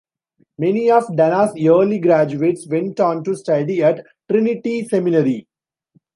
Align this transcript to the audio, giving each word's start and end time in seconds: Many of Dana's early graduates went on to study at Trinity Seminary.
Many 0.57 0.89
of 0.89 1.15
Dana's 1.15 1.51
early 1.63 1.99
graduates 1.99 2.65
went 2.67 2.99
on 2.99 3.23
to 3.23 3.35
study 3.35 3.83
at 3.83 4.03
Trinity 4.27 4.83
Seminary. 4.87 5.47